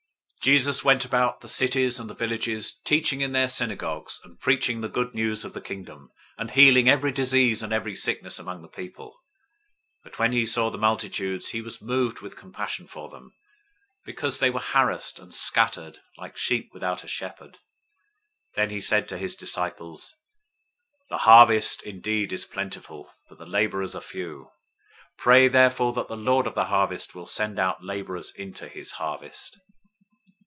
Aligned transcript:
009:035 0.41 0.45
Jesus 0.45 0.83
went 0.83 1.05
about 1.05 1.33
all 1.33 1.39
the 1.41 1.47
cities 1.47 1.99
and 1.99 2.09
the 2.09 2.15
villages, 2.15 2.79
teaching 2.83 3.21
in 3.21 3.31
their 3.31 3.47
synagogues, 3.47 4.19
and 4.23 4.39
preaching 4.39 4.81
the 4.81 4.89
Good 4.89 5.13
News 5.13 5.45
of 5.45 5.53
the 5.53 5.61
Kingdom, 5.61 6.09
and 6.35 6.49
healing 6.49 6.89
every 6.89 7.11
disease 7.11 7.61
and 7.61 7.71
every 7.71 7.95
sickness 7.95 8.39
among 8.39 8.63
the 8.63 8.67
people. 8.67 9.11
009:036 10.03 10.03
But 10.05 10.17
when 10.17 10.31
he 10.31 10.47
saw 10.47 10.71
the 10.71 10.79
multitudes, 10.79 11.49
he 11.49 11.61
was 11.61 11.79
moved 11.79 12.21
with 12.21 12.35
compassion 12.37 12.87
for 12.87 13.07
them, 13.07 13.35
because 14.03 14.39
they 14.39 14.49
were 14.49 14.59
harassed{TR 14.59 14.87
reads 14.87 14.89
"weary" 14.89 14.89
instead 14.89 14.89
of 14.89 14.89
"harassed"} 14.89 15.19
and 15.19 15.33
scattered, 15.95 15.99
like 16.17 16.37
sheep 16.37 16.69
without 16.73 17.03
a 17.03 17.07
shepherd. 17.07 17.59
009:037 18.55 18.55
Then 18.55 18.69
he 18.71 18.81
said 18.81 19.07
to 19.09 19.17
his 19.19 19.35
disciples, 19.35 20.15
"The 21.11 21.17
harvest 21.17 21.83
indeed 21.83 22.33
is 22.33 22.45
plentiful, 22.45 23.13
but 23.29 23.37
the 23.37 23.45
laborers 23.45 23.95
are 23.95 24.01
few. 24.01 24.49
009:038 25.17 25.17
Pray 25.19 25.47
therefore 25.49 25.93
that 25.93 26.07
the 26.07 26.17
Lord 26.17 26.47
of 26.47 26.55
the 26.55 26.65
harvest 26.65 27.13
will 27.13 27.27
send 27.27 27.59
out 27.59 27.83
laborers 27.85 28.31
into 28.33 28.67
his 28.67 28.93
harvest." 28.93 29.55